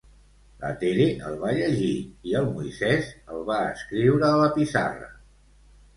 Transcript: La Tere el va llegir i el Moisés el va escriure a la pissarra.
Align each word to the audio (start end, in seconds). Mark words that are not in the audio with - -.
La 0.61 0.69
Tere 0.83 1.05
el 1.31 1.35
va 1.43 1.51
llegir 1.57 1.91
i 2.29 2.35
el 2.41 2.49
Moisés 2.55 3.11
el 3.35 3.47
va 3.51 3.61
escriure 3.77 4.29
a 4.31 4.41
la 4.45 4.53
pissarra. 4.57 5.13